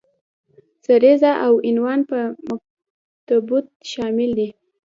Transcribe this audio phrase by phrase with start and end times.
[0.85, 2.17] سریزه او عنوان په
[2.47, 3.49] مکتوب
[3.81, 4.49] کې شامل دي.